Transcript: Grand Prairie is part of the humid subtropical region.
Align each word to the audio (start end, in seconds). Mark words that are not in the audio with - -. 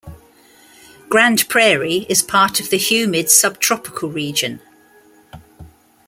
Grand 1.09 1.47
Prairie 1.47 2.07
is 2.09 2.23
part 2.23 2.59
of 2.59 2.71
the 2.71 2.79
humid 2.79 3.29
subtropical 3.29 4.09
region. 4.09 4.59